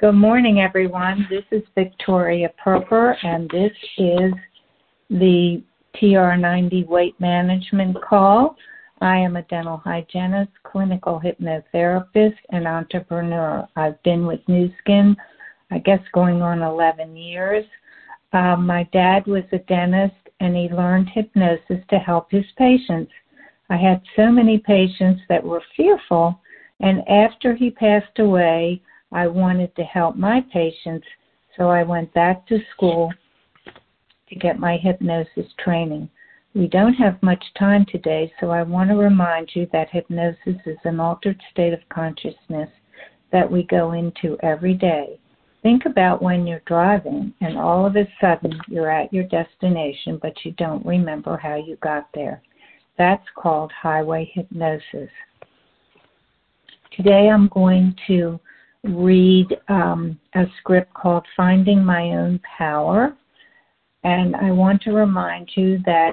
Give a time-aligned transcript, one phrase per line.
[0.00, 1.26] Good morning, everyone.
[1.28, 4.32] This is Victoria Perper, and this is
[5.10, 5.62] the
[5.94, 8.56] TR90 Weight Management Call.
[9.02, 13.68] I am a dental hygienist, clinical hypnotherapist, and entrepreneur.
[13.76, 15.14] I've been with Nu Skin,
[15.70, 17.66] I guess, going on 11 years.
[18.32, 23.12] Uh, my dad was a dentist, and he learned hypnosis to help his patients.
[23.68, 26.40] I had so many patients that were fearful,
[26.80, 28.80] and after he passed away,
[29.12, 31.06] I wanted to help my patients,
[31.56, 33.12] so I went back to school
[34.28, 36.08] to get my hypnosis training.
[36.54, 40.78] We don't have much time today, so I want to remind you that hypnosis is
[40.84, 42.68] an altered state of consciousness
[43.32, 45.18] that we go into every day.
[45.62, 50.32] Think about when you're driving and all of a sudden you're at your destination, but
[50.44, 52.42] you don't remember how you got there.
[52.96, 55.10] That's called highway hypnosis.
[56.96, 58.40] Today I'm going to
[58.84, 63.16] read um, a script called Finding My Own Power.
[64.04, 66.12] And I want to remind you that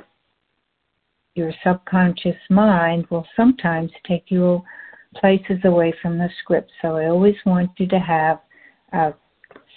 [1.36, 4.62] your subconscious mind will sometimes take you
[5.16, 6.72] places away from the script.
[6.82, 8.42] So I always want you to have
[8.92, 9.14] a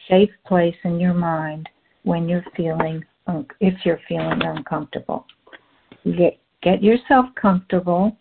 [0.08, 1.68] safe place in your mind
[2.02, 3.04] when you're feeling,
[3.60, 5.26] if you're feeling uncomfortable.
[6.04, 8.16] Get, get yourself comfortable.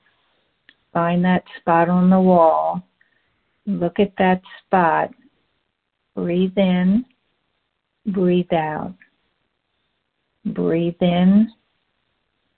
[0.94, 2.84] Find that spot on the wall
[3.70, 5.12] Look at that spot.
[6.16, 7.06] Breathe in,
[8.08, 8.95] breathe out.
[10.44, 11.52] Breathe in,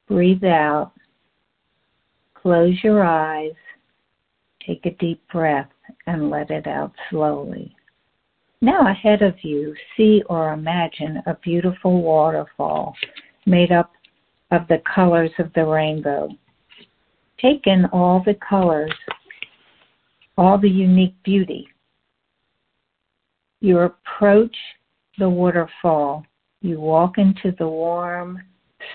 [0.08, 0.94] breathe out.
[2.34, 3.52] Close your eyes,
[4.66, 5.70] take a deep breath,
[6.08, 7.76] and let it out slowly.
[8.62, 12.96] Now, ahead of you, see or imagine a beautiful waterfall
[13.46, 13.92] made up
[14.52, 16.30] of the colors of the rainbow.
[17.38, 18.94] Take in all the colors
[20.38, 21.68] all the unique beauty.
[23.60, 24.56] You approach
[25.18, 26.26] the waterfall.
[26.62, 28.42] You walk into the warm,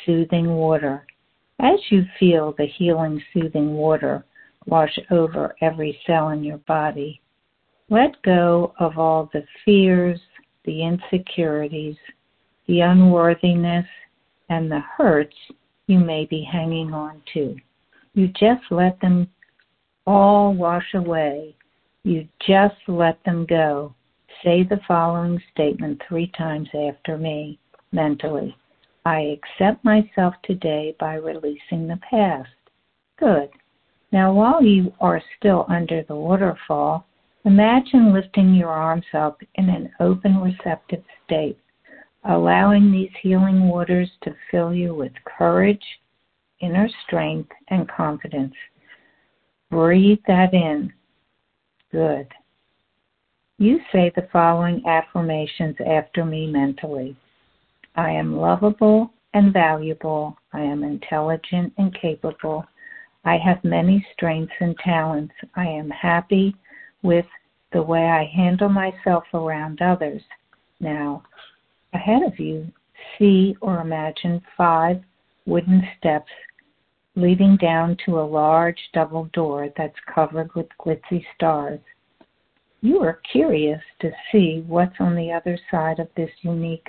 [0.04, 1.06] soothing water.
[1.60, 4.24] As you feel the healing, soothing water
[4.66, 7.20] wash over every cell in your body,
[7.88, 10.20] let go of all the fears,
[10.64, 11.96] the insecurities,
[12.66, 13.86] the unworthiness,
[14.48, 15.36] and the hurts
[15.86, 17.56] you may be hanging on to.
[18.14, 19.28] You just let them
[20.06, 21.56] all wash away.
[22.04, 23.94] You just let them go.
[24.44, 27.58] Say the following statement three times after me
[27.92, 28.56] mentally.
[29.04, 32.50] I accept myself today by releasing the past.
[33.18, 33.50] Good.
[34.12, 37.06] Now, while you are still under the waterfall,
[37.44, 41.58] imagine lifting your arms up in an open, receptive state,
[42.24, 45.84] allowing these healing waters to fill you with courage,
[46.60, 48.54] inner strength, and confidence.
[49.76, 50.90] Breathe that in.
[51.92, 52.28] Good.
[53.58, 57.14] You say the following affirmations after me mentally
[57.94, 60.34] I am lovable and valuable.
[60.54, 62.64] I am intelligent and capable.
[63.26, 65.34] I have many strengths and talents.
[65.56, 66.56] I am happy
[67.02, 67.26] with
[67.74, 70.22] the way I handle myself around others.
[70.80, 71.22] Now,
[71.92, 72.66] ahead of you,
[73.18, 75.02] see or imagine five
[75.44, 76.32] wooden steps
[77.16, 81.80] leading down to a large double door that's covered with glitzy stars.
[82.82, 86.88] You are curious to see what's on the other side of this unique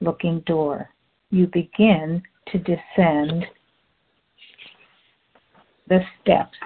[0.00, 0.90] looking door.
[1.30, 3.46] You begin to descend
[5.88, 6.58] the steps.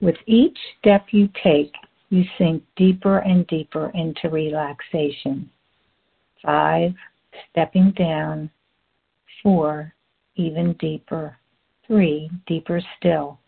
[0.00, 1.72] With each step you take,
[2.10, 5.50] you sink deeper and deeper into relaxation.
[6.42, 6.92] Five,
[7.50, 8.50] stepping down.
[9.42, 9.94] Four,
[10.36, 11.36] even deeper.
[11.88, 13.40] Three, deeper still.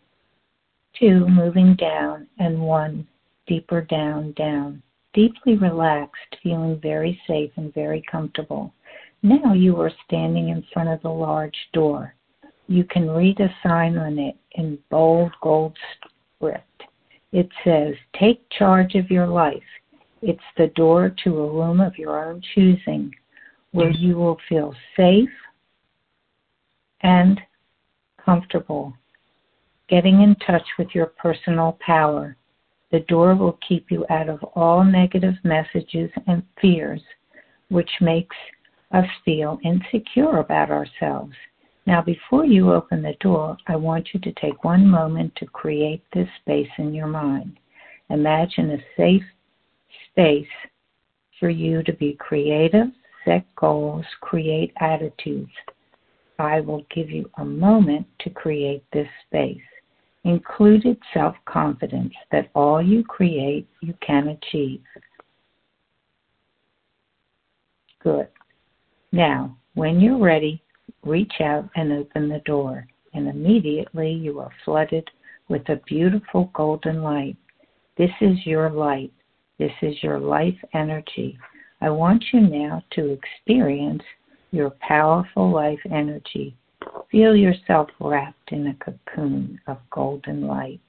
[0.99, 2.27] Two, moving down.
[2.39, 3.07] And one,
[3.47, 4.83] deeper down, down.
[5.13, 8.73] Deeply relaxed, feeling very safe and very comfortable.
[9.23, 12.15] Now you are standing in front of the large door.
[12.67, 15.77] You can read a sign on it in bold gold
[16.37, 16.85] script.
[17.33, 19.63] It says, Take charge of your life.
[20.23, 23.13] It's the door to a room of your own choosing
[23.73, 25.29] where you will feel safe
[27.03, 27.41] and
[28.25, 28.95] comfortable
[29.91, 32.37] getting in touch with your personal power.
[32.93, 37.03] The door will keep you out of all negative messages and fears,
[37.69, 38.37] which makes
[38.93, 41.35] us feel insecure about ourselves.
[41.87, 46.03] Now, before you open the door, I want you to take one moment to create
[46.13, 47.59] this space in your mind.
[48.11, 49.23] Imagine a safe
[50.11, 50.47] space
[51.39, 52.89] for you to be creative,
[53.25, 55.51] set goals, create attitudes.
[56.41, 59.61] I will give you a moment to create this space.
[60.25, 64.81] Included self confidence that all you create you can achieve.
[68.03, 68.29] Good.
[69.13, 70.63] Now, when you're ready,
[71.05, 75.09] reach out and open the door, and immediately you are flooded
[75.49, 77.37] with a beautiful golden light.
[77.99, 79.13] This is your light.
[79.59, 81.39] This is your life energy.
[81.83, 84.03] I want you now to experience
[84.51, 86.57] your powerful life energy.
[87.11, 90.81] Feel yourself wrapped in a cocoon of golden light.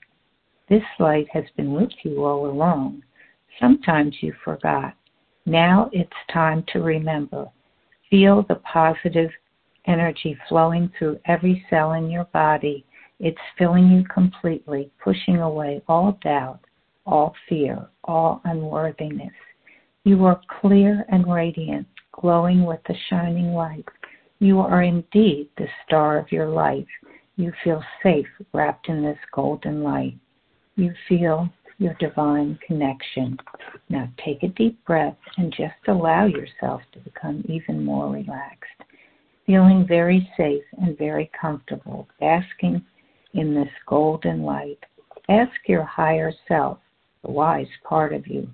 [0.70, 3.04] This light has been with you all along.
[3.60, 4.94] Sometimes you forgot.
[5.46, 7.48] Now it's time to remember.
[8.10, 9.32] Feel the positive
[9.86, 12.86] energy flowing through every cell in your body.
[13.20, 16.60] It's filling you completely, pushing away all doubt,
[17.06, 19.34] all fear, all unworthiness.
[20.04, 21.88] You are clear and radiant,
[22.22, 23.86] glowing with the shining light.
[24.40, 26.88] You are indeed the star of your life.
[27.36, 30.16] You feel safe wrapped in this golden light
[30.76, 33.38] you feel your divine connection.
[33.90, 38.84] Now take a deep breath and just allow yourself to become even more relaxed,
[39.46, 42.84] feeling very safe and very comfortable, basking
[43.34, 44.80] in this golden light.
[45.30, 46.80] Ask your higher self,
[47.24, 48.48] the wise part of you,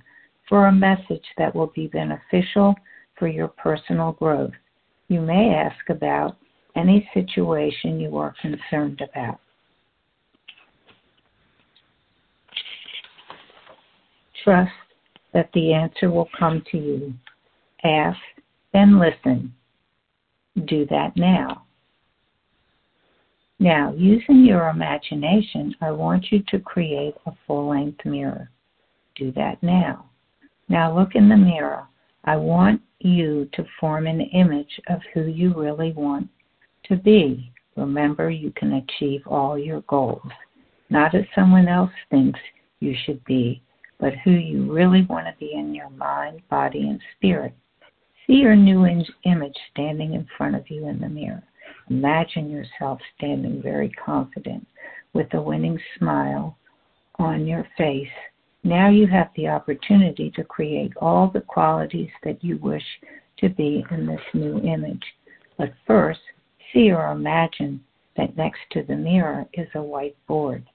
[0.47, 2.75] for a message that will be beneficial
[3.17, 4.53] for your personal growth.
[5.07, 6.37] You may ask about
[6.75, 9.39] any situation you are concerned about.
[14.43, 14.71] Trust
[15.33, 17.13] that the answer will come to you.
[17.83, 18.19] Ask,
[18.73, 19.53] then listen.
[20.65, 21.63] Do that now.
[23.59, 28.49] Now, using your imagination, I want you to create a full length mirror.
[29.15, 30.05] Do that now.
[30.69, 31.87] Now, look in the mirror.
[32.23, 36.27] I want you to form an image of who you really want
[36.85, 37.51] to be.
[37.75, 40.27] Remember, you can achieve all your goals,
[40.89, 42.39] not as someone else thinks
[42.79, 43.61] you should be,
[43.99, 47.53] but who you really want to be in your mind, body, and spirit.
[48.25, 51.43] See your new image standing in front of you in the mirror.
[51.89, 54.67] Imagine yourself standing very confident
[55.13, 56.57] with a winning smile
[57.19, 58.07] on your face.
[58.67, 62.83] Now you have the opportunity to create all the qualities that you wish
[63.37, 65.03] to be in this new image.
[65.57, 66.19] But first,
[66.73, 67.81] see or imagine
[68.17, 70.65] that next to the mirror is a white board.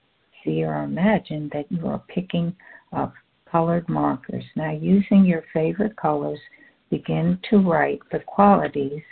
[0.43, 2.56] See or imagine that you are picking
[2.94, 3.12] of
[3.50, 4.45] colored markers.
[4.56, 6.41] Now, using your favorite colors,
[6.88, 9.03] begin to write the qualities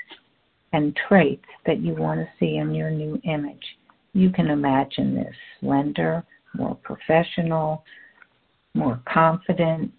[0.73, 3.76] and traits that you want to see in your new image.
[4.15, 6.25] You can imagine this slender,
[6.55, 7.85] more professional,
[8.75, 9.93] more confident.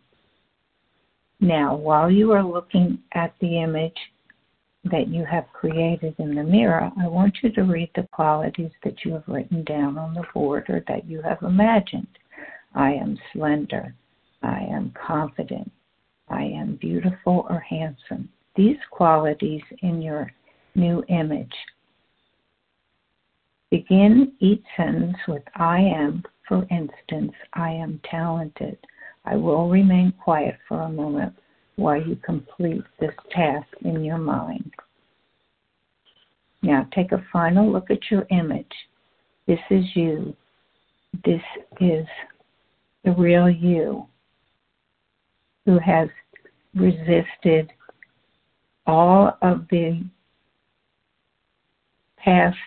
[1.40, 3.98] Now, while you are looking at the image
[4.86, 9.06] that you have created in the mirror, I want you to read the qualities that
[9.06, 12.08] you have written down on the board or that you have imagined.
[12.74, 13.94] I am slender.
[14.42, 15.72] I am confident.
[16.30, 18.30] I am beautiful or handsome.
[18.56, 20.32] These qualities in your
[20.76, 21.54] new image.
[23.70, 26.24] Begin each sentence with I am.
[26.52, 28.78] For instance, I am talented.
[29.24, 31.34] I will remain quiet for a moment
[31.78, 34.70] while you complete this task in your mind.
[36.62, 38.74] Now take a final look at your image.
[39.48, 40.36] This is you.
[41.24, 41.40] This
[41.80, 42.06] is
[43.06, 44.06] the real you
[45.66, 46.10] who has
[46.76, 47.72] resisted
[48.86, 50.04] all of the
[52.18, 52.58] past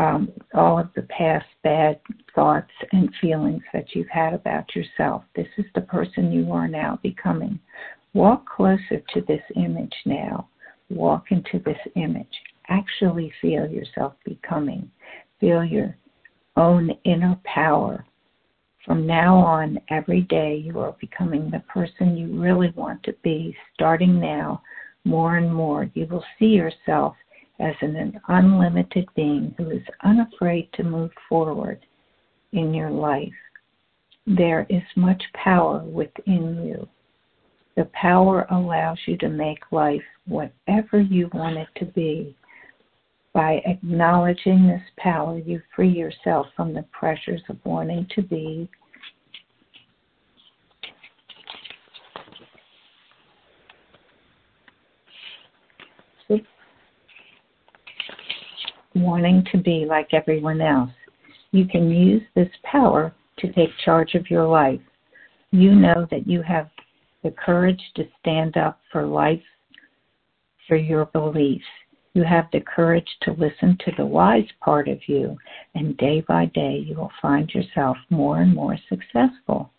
[0.00, 2.00] um, all of the past bad
[2.34, 5.22] thoughts and feelings that you've had about yourself.
[5.36, 7.60] This is the person you are now becoming.
[8.14, 10.48] Walk closer to this image now.
[10.88, 12.26] Walk into this image.
[12.68, 14.90] Actually feel yourself becoming.
[15.38, 15.96] Feel your
[16.56, 18.04] own inner power
[18.86, 23.54] from now on, every day, you are becoming the person you really want to be.
[23.74, 24.62] Starting now,
[25.04, 27.14] more and more, you will see yourself
[27.60, 31.84] as an unlimited being who is unafraid to move forward
[32.52, 33.32] in your life.
[34.26, 36.88] There is much power within you.
[37.76, 42.36] The power allows you to make life whatever you want it to be.
[43.32, 48.68] By acknowledging this power, you free yourself from the pressures of wanting to be
[58.94, 60.90] wanting to be like everyone else.
[61.52, 64.80] You can use this power to take charge of your life.
[65.50, 66.68] You know that you have
[67.22, 69.42] the courage to stand up for life,
[70.68, 71.64] for your beliefs.
[72.14, 75.36] You have the courage to listen to the wise part of you,
[75.74, 79.70] and day by day you will find yourself more and more successful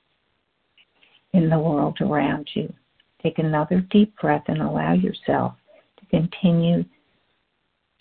[1.34, 2.72] in the world around you.
[3.22, 5.54] Take another deep breath and allow yourself
[6.00, 6.84] to continue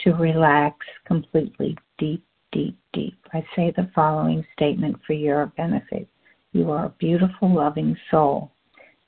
[0.05, 0.77] to relax
[1.07, 3.19] completely, deep, deep, deep.
[3.33, 6.09] I say the following statement for your benefit.
[6.53, 8.51] You are a beautiful, loving soul.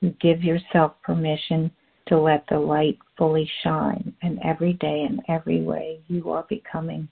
[0.01, 1.71] You give yourself permission
[2.07, 7.07] to let the light fully shine, and every day in every way you are becoming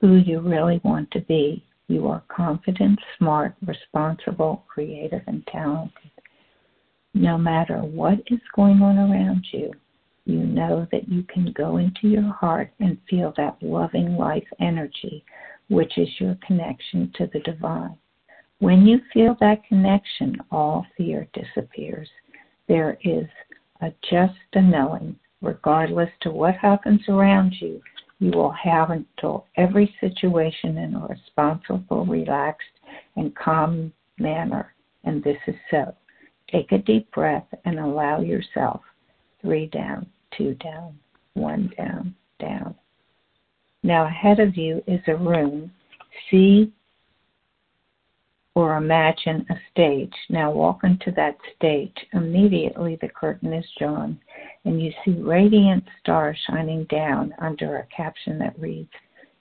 [0.00, 1.64] who you really want to be.
[1.88, 6.10] You are confident, smart, responsible, creative, and talented.
[7.14, 9.72] No matter what is going on around you,
[10.24, 15.24] you know that you can go into your heart and feel that loving life energy,
[15.68, 17.96] which is your connection to the divine.
[18.58, 22.08] When you feel that connection, all fear disappears.
[22.68, 23.26] There is
[23.80, 27.82] a just a knowing, regardless to what happens around you,
[28.20, 32.68] you will have until every situation in a responsible, relaxed,
[33.16, 34.72] and calm manner.
[35.02, 35.92] And this is so.
[36.48, 38.82] Take a deep breath and allow yourself
[39.42, 40.06] three down,
[40.36, 40.98] two down,
[41.34, 42.74] one down, down.
[43.82, 45.70] Now ahead of you is a room.
[46.30, 46.72] See
[48.54, 50.12] or imagine a stage.
[50.28, 51.96] Now walk into that stage.
[52.12, 54.18] Immediately the curtain is drawn
[54.64, 58.90] and you see radiant stars shining down under a caption that reads,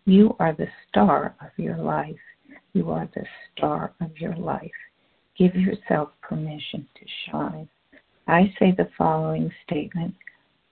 [0.06, 2.16] You are the star of your life.
[2.74, 4.72] You are the star of your life.
[5.38, 7.68] Give yourself permission to shine.
[8.28, 10.14] I say the following statement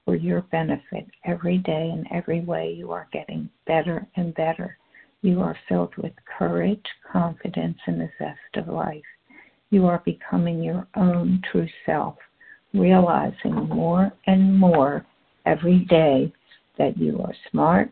[0.06, 1.08] for your benefit.
[1.26, 4.78] Every day in every way, you are getting better and better.
[5.22, 9.04] You are filled with courage, confidence, and the zest of life.
[9.70, 12.16] You are becoming your own true self,
[12.74, 15.06] realizing more and more
[15.46, 16.32] every day
[16.78, 17.92] that you are smart,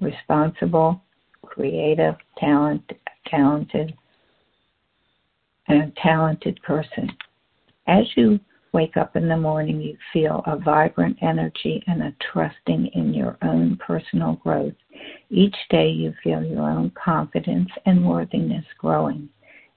[0.00, 1.00] responsible,
[1.44, 2.90] creative, talent,
[3.26, 3.94] talented,
[5.68, 7.10] and a talented person.
[7.86, 8.40] As you
[8.72, 13.36] wake up in the morning, you feel a vibrant energy and a trusting in your
[13.42, 14.74] own personal growth.
[15.30, 19.28] Each day, you feel your own confidence and worthiness growing.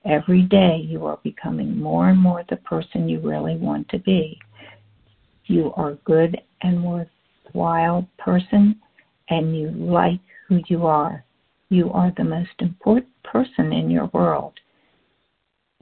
[0.05, 4.39] Every day, you are becoming more and more the person you really want to be.
[5.45, 8.79] You are a good and worthwhile person,
[9.29, 11.23] and you like who you are.
[11.69, 14.53] You are the most important person in your world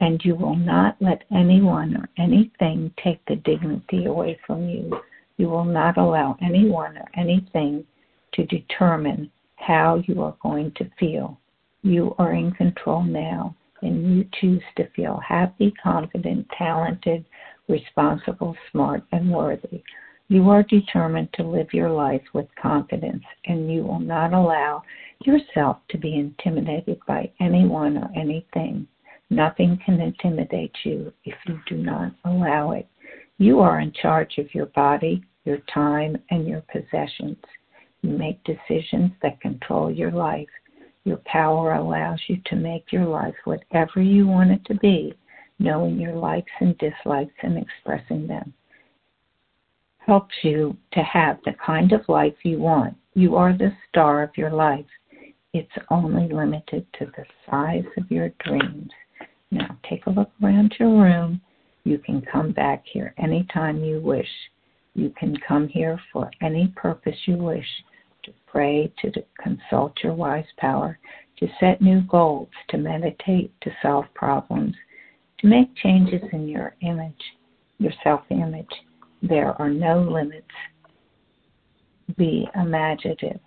[0.04, 5.00] and you will not let anyone or anything take the dignity away from you.
[5.38, 7.86] You will not allow anyone or anything
[8.34, 11.40] to determine how you are going to feel.
[11.80, 17.24] You are in control now, and you choose to feel happy, confident, talented,
[17.66, 19.82] responsible, smart, and worthy.
[20.28, 24.82] You are determined to live your life with confidence, and you will not allow
[25.24, 28.86] yourself to be intimidated by anyone or anything.
[29.30, 32.86] Nothing can intimidate you if you do not allow it.
[33.38, 37.38] You are in charge of your body, your time, and your possessions.
[38.02, 40.48] You make decisions that control your life.
[41.04, 45.14] Your power allows you to make your life whatever you want it to be,
[45.58, 48.52] knowing your likes and dislikes and expressing them.
[49.98, 52.94] Helps you to have the kind of life you want.
[53.14, 54.86] You are the star of your life.
[55.52, 58.90] It's only limited to the size of your dreams.
[59.50, 61.40] Now take a look around your room.
[61.84, 64.28] You can come back here anytime you wish.
[64.94, 67.66] You can come here for any purpose you wish
[68.24, 69.10] to pray, to
[69.42, 70.98] consult your wise power,
[71.38, 74.74] to set new goals, to meditate, to solve problems,
[75.40, 77.20] to make changes in your image,
[77.78, 78.70] your self image.
[79.22, 80.46] There are no limits.
[82.16, 83.40] Be imaginative.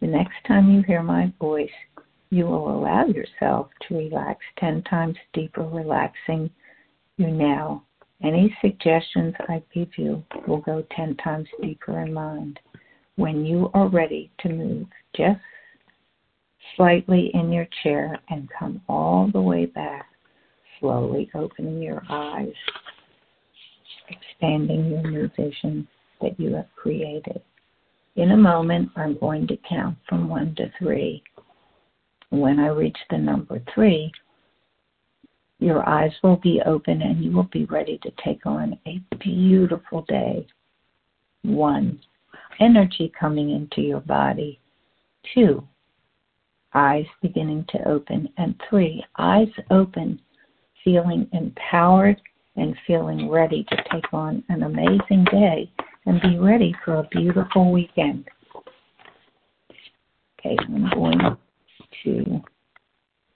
[0.00, 1.70] The next time you hear my voice,
[2.34, 6.50] you will allow yourself to relax 10 times deeper, relaxing
[7.16, 7.84] you now.
[8.24, 12.58] Any suggestions I give you will go 10 times deeper in mind.
[13.14, 14.86] When you are ready to move
[15.16, 15.40] just
[16.74, 20.06] slightly in your chair and come all the way back,
[20.80, 22.52] slowly opening your eyes,
[24.08, 25.86] expanding your new vision
[26.20, 27.40] that you have created.
[28.16, 31.22] In a moment, I'm going to count from one to three
[32.30, 34.12] when I reach the number three,
[35.58, 40.02] your eyes will be open and you will be ready to take on a beautiful
[40.08, 40.46] day.
[41.42, 42.00] One,
[42.60, 44.60] energy coming into your body.
[45.34, 45.66] Two,
[46.74, 48.28] eyes beginning to open.
[48.36, 50.20] And three, eyes open,
[50.82, 52.20] feeling empowered
[52.56, 55.70] and feeling ready to take on an amazing day
[56.06, 58.28] and be ready for a beautiful weekend.
[60.38, 61.38] Okay, I'm going
[62.02, 62.42] to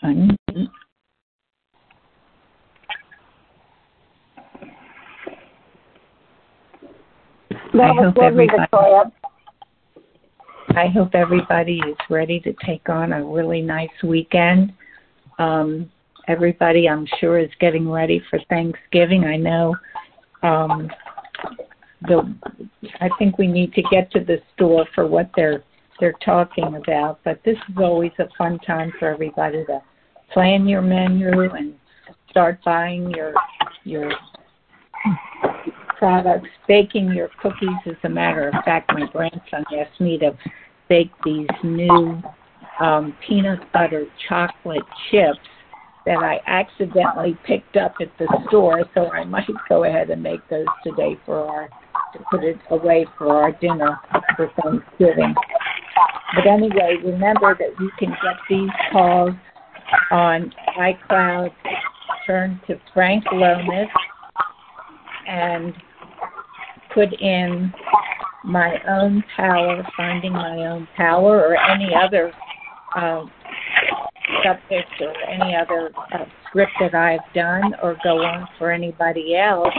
[0.05, 0.69] unmute.
[7.75, 8.67] I hope, everybody,
[10.71, 14.73] I hope everybody is ready to take on a really nice weekend.
[15.38, 15.91] Um,
[16.27, 19.25] everybody, I'm sure, is getting ready for Thanksgiving.
[19.25, 19.77] I know
[20.43, 20.91] um,
[22.03, 22.35] the.
[23.00, 25.62] I think we need to get to the store for what they're
[26.00, 27.21] they're talking about.
[27.25, 29.83] But this is always a fun time for everybody to
[30.33, 31.75] plan your menu and
[32.31, 33.35] start buying your
[33.85, 34.11] your
[35.99, 37.69] products, baking your cookies.
[37.87, 40.37] As a matter of fact, my grandson asked me to
[40.88, 42.23] bake these new
[42.81, 45.38] um, peanut butter chocolate chips
[46.07, 50.40] that I accidentally picked up at the store, so I might go ahead and make
[50.49, 51.69] those today for our
[52.14, 54.00] to put it away for our dinner
[54.37, 55.35] for Thanksgiving.
[56.35, 59.31] But anyway, remember that you can get these calls
[60.11, 61.50] on iCloud.
[62.26, 63.88] Turn to Frank Lomas
[65.26, 65.73] and
[66.93, 67.73] put in
[68.45, 72.33] my own power, finding my own power, or any other
[72.97, 73.25] uh,
[74.45, 79.75] subject or any other uh, script that I've done, or go on for anybody else.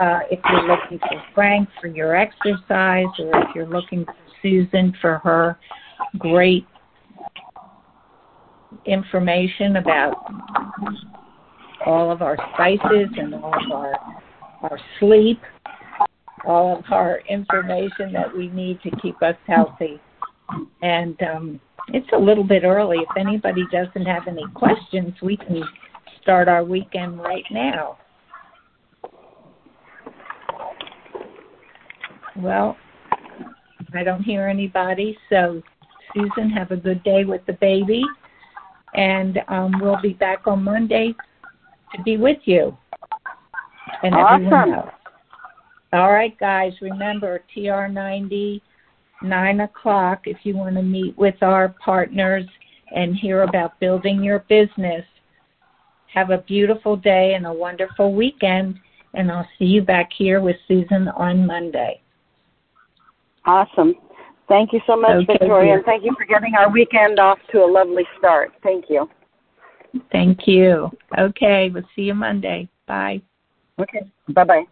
[0.00, 4.94] Uh, if you're looking for Frank for your exercise, or if you're looking for Susan
[5.00, 5.58] for her
[6.18, 6.66] great
[8.86, 10.14] information about
[11.86, 13.94] all of our spices and all of our
[14.62, 15.40] our sleep,
[16.44, 20.00] all of our information that we need to keep us healthy.
[20.82, 22.98] And um, it's a little bit early.
[22.98, 25.62] If anybody doesn't have any questions, we can
[26.20, 27.98] start our weekend right now.
[32.36, 32.76] Well,
[33.94, 35.62] I don't hear anybody, so
[36.14, 38.02] Susan, have a good day with the baby,
[38.94, 41.14] and um, we'll be back on Monday
[41.94, 42.76] to be with you
[44.02, 44.74] and Awesome.
[44.74, 44.90] else.
[45.92, 48.60] All right, guys, remember TR90,
[49.22, 52.46] 9 o'clock if you want to meet with our partners
[52.94, 55.04] and hear about building your business.
[56.12, 58.78] Have a beautiful day and a wonderful weekend,
[59.14, 62.01] and I'll see you back here with Susan on Monday.
[63.44, 63.94] Awesome.
[64.48, 65.76] Thank you so much, Okay, Victoria, dear.
[65.76, 68.52] and thank you for getting our weekend off to a lovely start.
[68.62, 69.08] Thank you.
[70.10, 70.90] Thank you.
[71.18, 72.68] Okay, we'll see you Monday.
[72.86, 73.22] Bye.
[73.78, 74.02] Okay.
[74.28, 74.64] Bye bye.